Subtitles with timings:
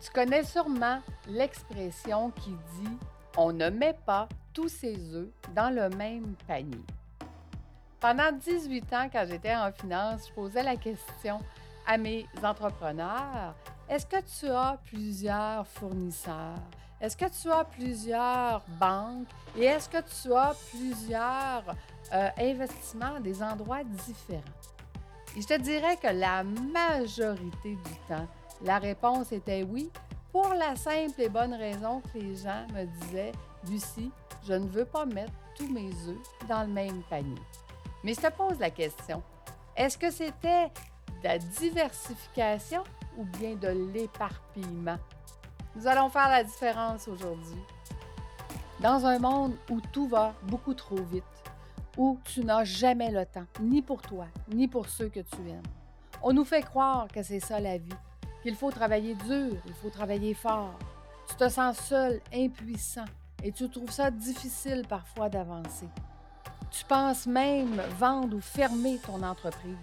[0.00, 2.98] Tu connais sûrement l'expression qui dit
[3.36, 6.84] on ne met pas tous ses œufs dans le même panier.
[8.00, 11.40] Pendant 18 ans, quand j'étais en finance, je posais la question
[11.86, 13.54] à mes entrepreneurs,
[13.88, 16.56] est-ce que tu as plusieurs fournisseurs?
[17.00, 19.28] Est-ce que tu as plusieurs banques?
[19.56, 21.76] Et est-ce que tu as plusieurs
[22.12, 24.42] euh, investissements à des endroits différents?
[25.36, 28.26] Et je te dirais que la majorité du temps,
[28.62, 29.90] la réponse était oui,
[30.32, 33.32] pour la simple et bonne raison que les gens me disaient,
[33.68, 34.10] Lucie,
[34.46, 37.40] je ne veux pas mettre tous mes œufs dans le même panier.
[38.04, 39.22] Mais je te pose la question,
[39.76, 40.68] est-ce que c'était
[41.22, 42.82] de la diversification
[43.16, 44.98] ou bien de l'éparpillement?
[45.76, 47.60] Nous allons faire la différence aujourd'hui.
[48.80, 51.24] Dans un monde où tout va beaucoup trop vite,
[51.96, 55.62] où tu n'as jamais le temps, ni pour toi, ni pour ceux que tu aimes,
[56.22, 57.96] on nous fait croire que c'est ça la vie,
[58.42, 60.78] qu'il faut travailler dur, il faut travailler fort.
[61.28, 63.04] Tu te sens seul, impuissant,
[63.42, 65.88] et tu trouves ça difficile parfois d'avancer.
[66.70, 69.76] Tu penses même vendre ou fermer ton entreprise.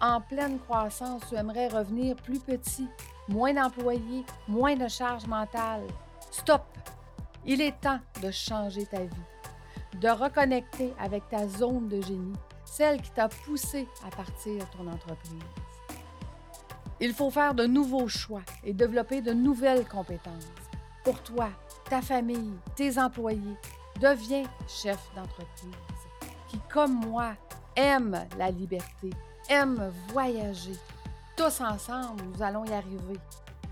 [0.00, 2.88] En pleine croissance, tu aimerais revenir plus petit,
[3.28, 5.86] moins d'employés, moins de charges mentales.
[6.30, 6.62] Stop!
[7.44, 13.00] Il est temps de changer ta vie, de reconnecter avec ta zone de génie, celle
[13.00, 15.42] qui t'a poussé à partir de ton entreprise.
[17.02, 20.48] Il faut faire de nouveaux choix et développer de nouvelles compétences.
[21.02, 21.48] Pour toi,
[21.88, 23.56] ta famille, tes employés,
[24.00, 25.70] deviens chef d'entreprise
[26.48, 27.32] qui, comme moi,
[27.74, 29.10] aime la liberté,
[29.48, 30.76] aime voyager.
[31.36, 33.18] Tous ensemble, nous allons y arriver.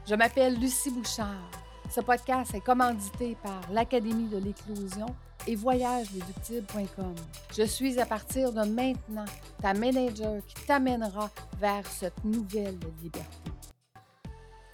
[0.07, 1.51] Je m'appelle Lucie Bouchard.
[1.91, 5.15] Ce podcast est commandité par l'Académie de l'éclosion
[5.53, 7.15] et.
[7.57, 9.25] Je suis à partir de maintenant
[9.61, 13.51] ta manager qui t'amènera vers cette nouvelle liberté.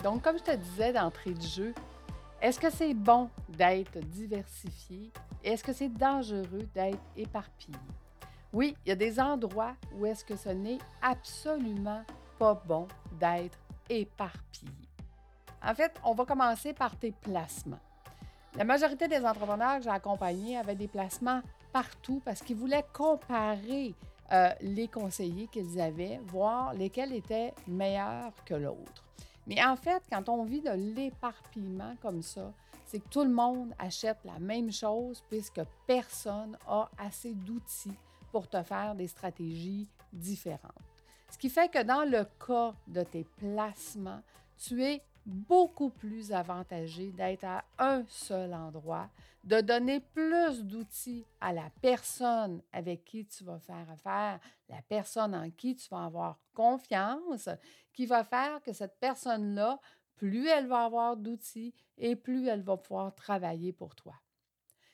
[0.03, 1.75] Donc, comme je te disais d'entrée de jeu,
[2.43, 5.11] est-ce que c'est bon d'être diversifié?
[5.43, 7.79] Est-ce que c'est dangereux d'être éparpillé?
[8.53, 12.03] Oui, il y a des endroits où est-ce que ce n'est absolument
[12.39, 12.87] pas bon
[13.19, 14.71] d'être éparpillé.
[15.63, 17.81] En fait, on va commencer par tes placements.
[18.57, 21.43] La majorité des entrepreneurs que j'ai accompagnés avaient des placements
[21.73, 23.95] partout parce qu'ils voulaient comparer
[24.31, 29.05] euh, les conseillers qu'ils avaient, voir lesquels étaient meilleurs que l'autre.
[29.49, 32.53] Mais en fait, quand on vit de l'éparpillement comme ça,
[32.87, 37.99] c'est que tout le monde achète la même chose puisque personne a assez d'outils
[38.31, 40.73] pour te faire des stratégies différentes.
[41.29, 44.23] Ce qui fait que dans le cas de tes placements,
[44.57, 49.09] tu es beaucoup plus avantagé d'être à un seul endroit,
[49.43, 55.35] de donner plus d'outils à la personne avec qui tu vas faire affaire, la personne
[55.35, 57.49] en qui tu vas avoir confiance,
[57.93, 59.81] qui va faire que cette personne-là,
[60.17, 64.15] plus elle va avoir d'outils et plus elle va pouvoir travailler pour toi.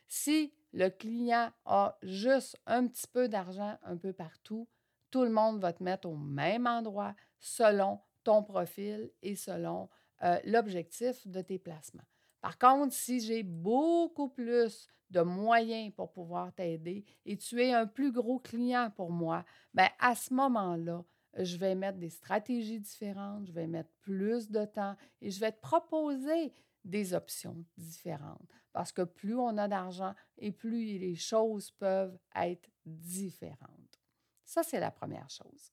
[0.08, 4.68] Si le client a juste un petit peu d'argent un peu partout,
[5.10, 9.88] tout le monde va te mettre au même endroit selon ton profil et selon
[10.22, 12.06] euh, l'objectif de tes placements.
[12.40, 17.86] Par contre, si j'ai beaucoup plus de moyens pour pouvoir t'aider et tu es un
[17.86, 19.44] plus gros client pour moi,
[19.74, 21.04] bien à ce moment-là,
[21.34, 25.52] je vais mettre des stratégies différentes, je vais mettre plus de temps et je vais
[25.52, 26.52] te proposer
[26.84, 28.48] des options différentes.
[28.72, 34.00] Parce que plus on a d'argent et plus les choses peuvent être différentes.
[34.44, 35.72] Ça, c'est la première chose.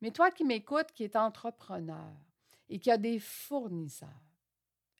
[0.00, 2.14] Mais toi qui m'écoutes, qui es entrepreneur,
[2.68, 4.08] et qu'il y a des fournisseurs.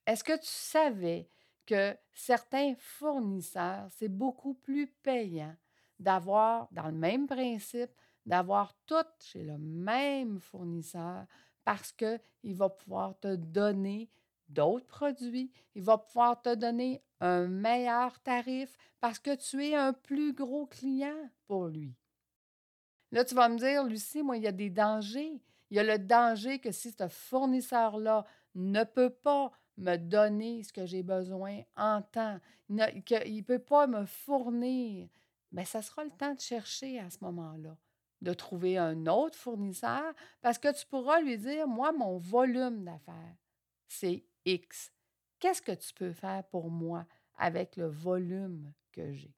[0.07, 1.29] Est-ce que tu savais
[1.65, 5.55] que certains fournisseurs, c'est beaucoup plus payant
[5.99, 7.91] d'avoir, dans le même principe,
[8.25, 11.27] d'avoir tout chez le même fournisseur
[11.65, 14.09] parce qu'il va pouvoir te donner
[14.49, 19.93] d'autres produits, il va pouvoir te donner un meilleur tarif parce que tu es un
[19.93, 21.95] plus gros client pour lui?
[23.13, 25.41] Là, tu vas me dire, Lucie, moi, il y a des dangers.
[25.71, 28.25] Il y a le danger que si ce fournisseur-là
[28.55, 32.39] ne peut pas me donner ce que j'ai besoin en temps,
[33.05, 35.09] qu'il ne peut pas me fournir,
[35.53, 37.77] bien, ça sera le temps de chercher à ce moment-là,
[38.23, 43.37] de trouver un autre fournisseur, parce que tu pourras lui dire, moi, mon volume d'affaires,
[43.89, 44.93] c'est X.
[45.39, 47.05] Qu'est-ce que tu peux faire pour moi
[47.37, 49.35] avec le volume que j'ai?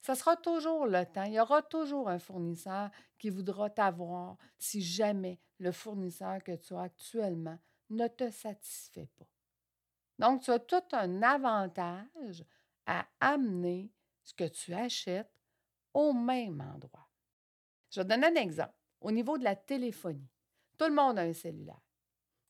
[0.00, 1.24] Ça sera toujours le temps.
[1.24, 6.74] Il y aura toujours un fournisseur qui voudra t'avoir si jamais le fournisseur que tu
[6.74, 7.58] as actuellement
[7.90, 9.26] ne te satisfait pas.
[10.18, 12.44] Donc, tu as tout un avantage
[12.86, 13.92] à amener
[14.24, 15.32] ce que tu achètes
[15.94, 17.08] au même endroit.
[17.90, 18.74] Je vais te donner un exemple.
[19.00, 20.28] Au niveau de la téléphonie,
[20.76, 21.80] tout le monde a un cellulaire.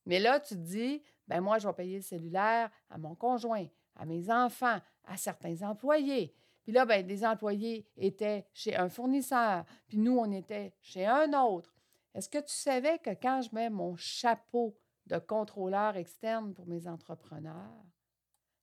[0.05, 3.67] Mais là, tu te dis, ben moi, je vais payer le cellulaire à mon conjoint,
[3.95, 6.33] à mes enfants, à certains employés.
[6.63, 11.33] Puis là, ben, des employés étaient chez un fournisseur, puis nous, on était chez un
[11.41, 11.75] autre.
[12.13, 14.77] Est-ce que tu savais que quand je mets mon chapeau
[15.07, 17.85] de contrôleur externe pour mes entrepreneurs,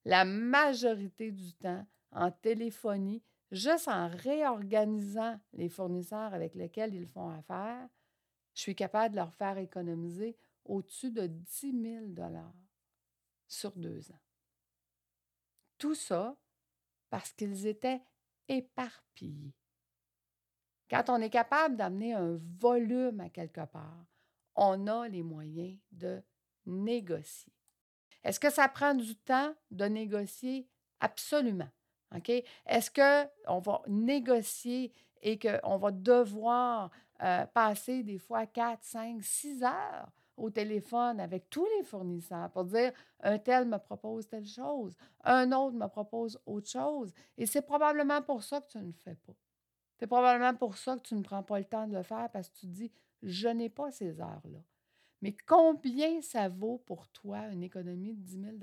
[0.05, 7.31] la majorité du temps, en téléphonie, juste en réorganisant les fournisseurs avec lesquels ils font
[7.31, 7.89] affaire,
[8.55, 12.29] je suis capable de leur faire économiser au-dessus de 10 000
[13.49, 14.21] sur deux ans?
[15.79, 16.37] Tout ça
[17.11, 18.01] parce qu'ils étaient
[18.49, 19.55] éparpillés.
[20.89, 24.07] Quand on est capable d'amener un volume à quelque part,
[24.55, 26.23] on a les moyens de
[26.65, 27.53] négocier.
[28.23, 30.69] Est-ce que ça prend du temps de négocier?
[31.01, 31.69] Absolument.
[32.67, 34.93] Est-ce qu'on va négocier
[35.23, 36.91] et qu'on va devoir
[37.23, 42.65] euh, passer des fois 4, 5, 6 heures au téléphone avec tous les fournisseurs pour
[42.65, 47.13] dire un tel me propose telle chose, un autre me propose autre chose.
[47.37, 49.35] Et c'est probablement pour ça que tu ne le fais pas.
[49.99, 52.51] C'est probablement pour ça que tu ne prends pas le temps de le faire parce
[52.51, 52.93] que tu te dis
[53.23, 54.63] je n'ai pas ces heures-là.
[55.23, 58.57] Mais combien ça vaut pour toi une économie de 10 000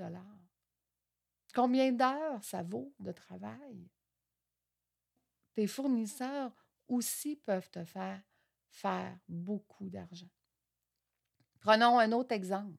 [1.56, 3.90] Combien d'heures ça vaut de travail?
[5.56, 6.52] Tes fournisseurs
[6.88, 8.22] aussi peuvent te faire
[8.70, 10.30] faire beaucoup d'argent.
[11.64, 12.78] Prenons un autre exemple.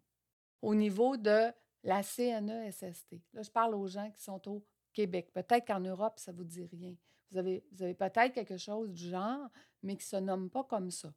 [0.60, 1.50] Au niveau de
[1.84, 3.14] la CNESST.
[3.32, 5.32] Là, je parle aux gens qui sont au Québec.
[5.32, 6.94] Peut-être qu'en Europe, ça ne vous dit rien.
[7.31, 9.48] Vous avez, vous avez peut-être quelque chose du genre,
[9.82, 11.14] mais qui ne se nomme pas comme ça.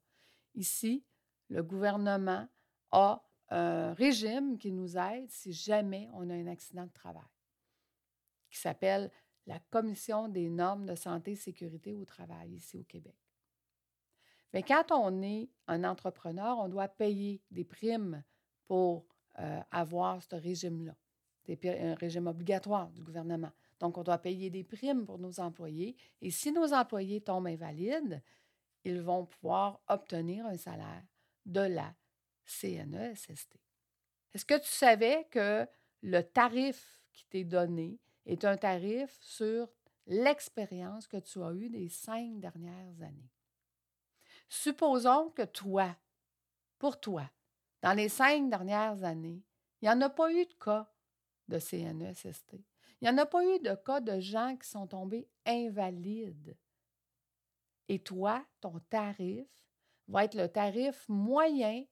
[0.56, 1.06] Ici,
[1.50, 2.48] le gouvernement
[2.92, 7.30] a un régime qui nous aide si jamais on a un accident de travail,
[8.50, 9.12] qui s'appelle
[9.46, 13.27] la Commission des normes de santé et sécurité au travail ici au Québec.
[14.54, 18.24] Mais quand on est un entrepreneur, on doit payer des primes
[18.66, 19.06] pour
[19.40, 20.96] euh, avoir ce régime-là.
[21.44, 23.52] C'est un régime obligatoire du gouvernement.
[23.80, 25.96] Donc, on doit payer des primes pour nos employés.
[26.22, 28.22] Et si nos employés tombent invalides,
[28.84, 31.04] ils vont pouvoir obtenir un salaire
[31.46, 31.94] de la
[32.46, 33.58] CNESST.
[34.34, 35.68] Est-ce que tu savais que
[36.02, 39.70] le tarif qui t'est donné est un tarif sur
[40.06, 43.32] l'expérience que tu as eue des cinq dernières années?
[44.50, 45.96] Supposons que toi,
[46.80, 47.30] pour toi,
[47.82, 49.44] dans les cinq dernières années,
[49.82, 50.92] il n'y en a pas eu de cas
[51.48, 52.54] de CNESST.
[53.00, 56.58] Il n'y en a pas eu de cas de gens qui sont tombés invalides.
[57.88, 59.48] Et toi, ton tarif
[60.08, 61.86] va être le tarif moyen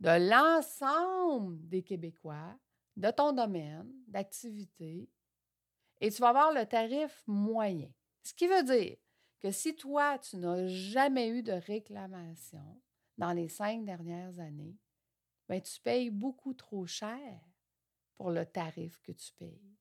[0.00, 2.58] de l'ensemble des Québécois,
[2.96, 5.08] de ton domaine d'activité,
[6.00, 7.90] et tu vas avoir le tarif moyen.
[8.22, 8.96] Ce qui veut dire
[9.40, 12.80] que si toi, tu n'as jamais eu de réclamation
[13.18, 14.76] dans les cinq dernières années,
[15.48, 17.40] bien, tu payes beaucoup trop cher
[18.16, 19.76] pour le tarif que tu payes.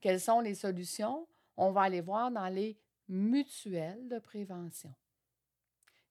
[0.00, 1.28] Quelles sont les solutions?
[1.56, 4.94] On va aller voir dans les mutuelles de prévention.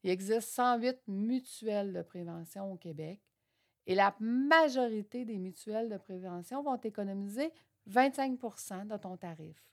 [0.04, 3.20] Il existe 108 mutuelles de prévention au Québec
[3.88, 7.52] et la majorité des mutuelles de prévention vont économiser
[7.90, 9.64] 25% de ton tarif,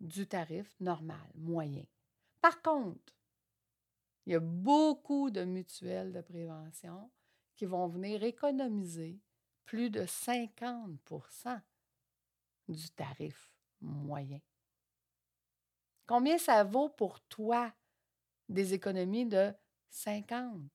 [0.00, 1.84] du tarif normal, moyen.
[2.40, 3.14] Par contre,
[4.26, 7.10] il y a beaucoup de mutuelles de prévention
[7.54, 9.20] qui vont venir économiser
[9.64, 11.60] plus de 50%
[12.68, 13.50] du tarif
[13.80, 14.40] moyen.
[16.06, 17.72] Combien ça vaut pour toi
[18.48, 19.52] des économies de
[19.88, 20.70] 50,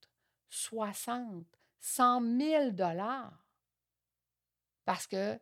[0.49, 1.45] 60,
[1.79, 3.47] 100 000 dollars?
[4.83, 5.39] Parce que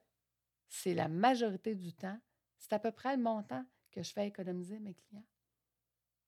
[0.67, 2.19] c'est la majorité du temps,
[2.59, 5.25] c'est à peu près le montant que je fais économiser mes clients.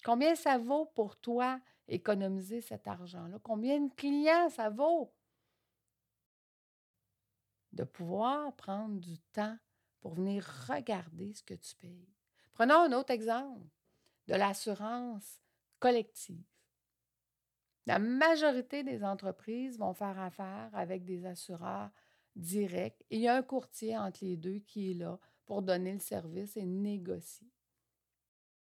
[0.03, 3.37] Combien ça vaut pour toi économiser cet argent-là?
[3.43, 5.13] Combien de clients ça vaut?
[7.71, 9.57] De pouvoir prendre du temps
[9.99, 12.09] pour venir regarder ce que tu payes.
[12.53, 13.61] Prenons un autre exemple
[14.27, 15.39] de l'assurance
[15.79, 16.43] collective.
[17.85, 21.91] La majorité des entreprises vont faire affaire avec des assureurs
[22.35, 25.19] directs il y a un courtier entre les deux qui est là
[25.51, 27.51] pour donner le service et négocier.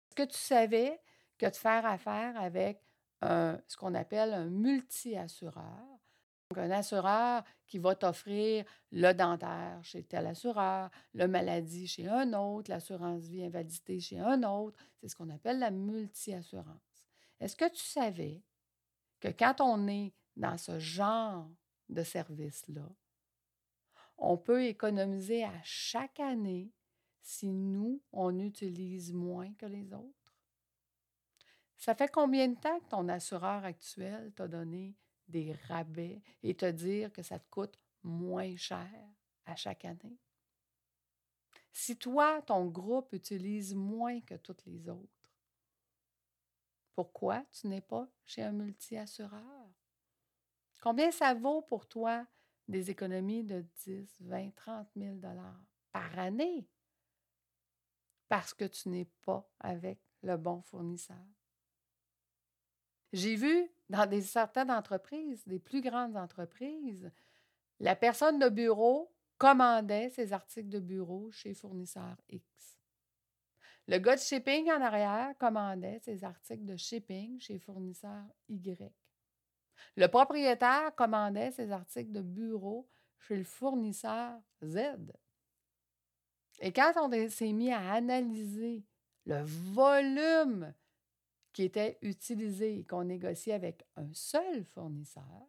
[0.10, 1.00] Est-ce que tu savais
[1.38, 2.84] que de faire affaire avec
[3.22, 5.88] ce qu'on appelle un multi-assureur,
[6.58, 12.70] un assureur qui va t'offrir le dentaire chez tel assureur, le maladie chez un autre,
[12.70, 14.78] l'assurance vie invalidité chez un autre.
[15.00, 17.06] C'est ce qu'on appelle la multi-assurance.
[17.40, 18.44] Est-ce que tu savais
[19.22, 21.50] que quand on est dans ce genre
[21.88, 22.90] de service-là,
[24.24, 26.72] on peut économiser à chaque année
[27.22, 30.36] si nous, on utilise moins que les autres?
[31.78, 34.96] Ça fait combien de temps que ton assureur actuel t'a donné
[35.28, 38.90] des rabais et te dire que ça te coûte moins cher
[39.46, 40.18] à chaque année?
[41.74, 45.32] Si toi, ton groupe utilise moins que toutes les autres,
[46.96, 49.68] pourquoi tu n'es pas chez un multi-assureur?
[50.82, 52.26] Combien ça vaut pour toi
[52.68, 55.18] des économies de 10, 20, 30 000
[55.92, 56.68] par année
[58.30, 61.26] parce que tu n'es pas avec le bon fournisseur?
[63.12, 67.12] J'ai vu dans des, certaines entreprises, des plus grandes entreprises,
[67.80, 72.80] la personne de bureau commandait ses articles de bureau chez fournisseur X.
[73.88, 78.92] Le gars de shipping en arrière commandait ses articles de shipping chez fournisseur Y.
[79.96, 84.78] Le propriétaire commandait ses articles de bureau chez le fournisseur Z.
[86.60, 88.84] Et quand on s'est mis à analyser
[89.26, 90.74] le volume
[91.52, 95.48] qui était utilisé et qu'on négociait avec un seul fournisseur,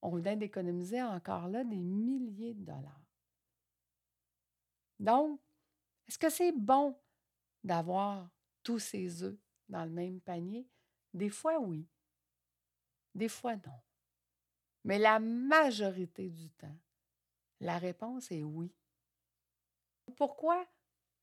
[0.00, 3.06] on venait d'économiser encore là des milliers de dollars.
[4.98, 5.40] Donc,
[6.08, 6.96] est-ce que c'est bon
[7.62, 8.28] d'avoir
[8.62, 10.68] tous ces œufs dans le même panier?
[11.14, 11.86] Des fois, oui.
[13.14, 13.80] Des fois, non.
[14.84, 16.76] Mais la majorité du temps,
[17.60, 18.74] la réponse est oui.
[20.16, 20.66] Pourquoi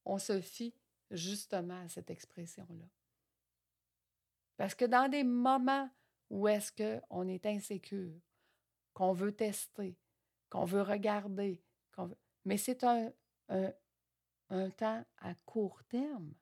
[0.05, 0.73] on se fie
[1.11, 2.85] justement à cette expression-là?
[4.55, 5.89] Parce que dans des moments
[6.29, 8.19] où est-ce qu'on est insécure,
[8.93, 9.97] qu'on veut tester,
[10.49, 11.61] qu'on veut regarder,
[12.45, 13.11] mais c'est un,
[13.49, 13.73] un,
[14.49, 16.33] un temps à court terme.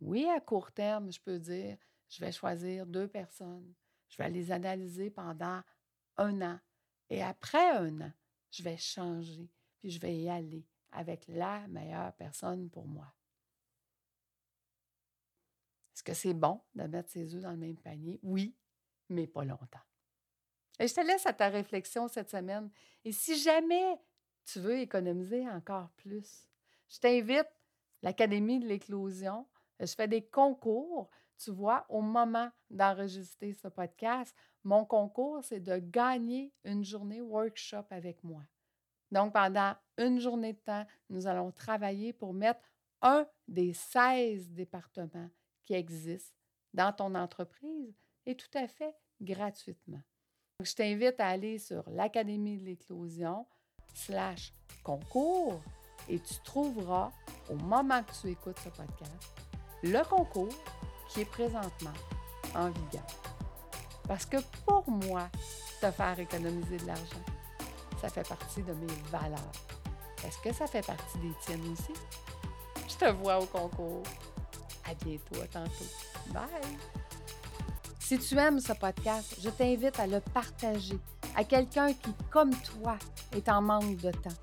[0.00, 1.76] Oui, à court terme, je peux dire,
[2.08, 3.74] je vais choisir deux personnes,
[4.08, 5.62] je vais les analyser pendant
[6.16, 6.60] un an.
[7.10, 8.12] Et après un an,
[8.50, 13.12] je vais changer, puis je vais y aller avec la meilleure personne pour moi.
[15.94, 18.20] Est-ce que c'est bon de mettre ses œufs dans le même panier?
[18.22, 18.54] Oui,
[19.08, 19.80] mais pas longtemps.
[20.78, 22.70] Je te laisse à ta réflexion cette semaine.
[23.04, 24.00] Et si jamais
[24.44, 26.48] tu veux économiser encore plus,
[26.88, 27.48] je t'invite
[28.02, 29.46] l'Académie de l'éclosion.
[29.80, 31.10] Je fais des concours.
[31.38, 37.86] Tu vois, au moment d'enregistrer ce podcast, mon concours, c'est de gagner une journée workshop
[37.90, 38.42] avec moi.
[39.10, 42.60] Donc, pendant une journée de temps, nous allons travailler pour mettre
[43.02, 45.30] un des 16 départements
[45.64, 46.36] qui existent
[46.74, 47.94] dans ton entreprise
[48.26, 50.02] et tout à fait gratuitement.
[50.62, 53.46] je t'invite à aller sur l'Académie de l'éclosion
[53.94, 54.52] slash
[54.82, 55.62] concours
[56.08, 57.12] et tu trouveras,
[57.50, 59.34] au moment que tu écoutes ce podcast,
[59.82, 60.54] le concours
[61.08, 61.92] qui est présentement
[62.54, 63.06] en vigueur.
[64.06, 65.28] Parce que pour moi,
[65.80, 67.24] te faire économiser de l'argent,
[68.00, 69.52] ça fait partie de mes valeurs.
[70.24, 71.92] Est-ce que ça fait partie des tiennes aussi?
[72.88, 74.02] Je te vois au concours.
[74.88, 75.84] À bientôt, tantôt.
[76.28, 76.46] Bye!
[78.00, 80.98] Si tu aimes ce podcast, je t'invite à le partager
[81.36, 82.96] à quelqu'un qui, comme toi,
[83.32, 84.36] est en manque de temps.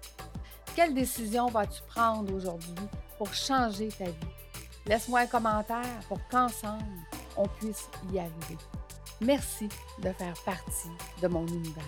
[0.75, 2.75] Quelle décision vas-tu prendre aujourd'hui
[3.17, 4.34] pour changer ta vie?
[4.87, 6.83] Laisse-moi un commentaire pour qu'ensemble,
[7.37, 8.57] on puisse y arriver.
[9.21, 9.67] Merci
[9.99, 11.83] de faire partie de mon univers.